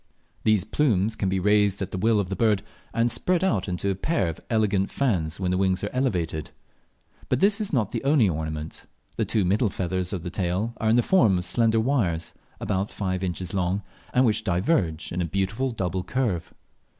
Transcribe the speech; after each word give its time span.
These 0.43 0.63
plumes 0.63 1.15
can 1.15 1.29
be 1.29 1.39
raised 1.39 1.79
at 1.79 1.91
the 1.91 1.97
will 1.99 2.19
of 2.19 2.29
the 2.29 2.35
bird, 2.35 2.63
and 2.91 3.11
spread 3.11 3.43
out 3.43 3.69
into 3.69 3.91
a 3.91 3.93
pair 3.93 4.29
of 4.29 4.41
elegant 4.49 4.89
fans 4.89 5.39
when 5.39 5.51
the 5.51 5.59
wings 5.59 5.83
are 5.83 5.91
elevated. 5.93 6.49
But 7.29 7.39
this 7.39 7.61
is 7.61 7.71
not 7.71 7.91
the 7.91 8.03
only 8.03 8.27
ornament. 8.27 8.87
The 9.17 9.25
two 9.25 9.45
middle 9.45 9.69
feathers 9.69 10.11
of 10.11 10.23
the 10.23 10.31
tail 10.31 10.73
are 10.77 10.89
in 10.89 10.95
the 10.95 11.03
form 11.03 11.37
of 11.37 11.45
slender 11.45 11.79
wires 11.79 12.33
about 12.59 12.89
five 12.89 13.23
inches 13.23 13.53
long, 13.53 13.83
and 14.11 14.25
which 14.25 14.43
diverge 14.43 15.11
in 15.11 15.21
a 15.21 15.25
beautiful 15.25 15.69
double 15.69 16.03
curve. 16.03 16.51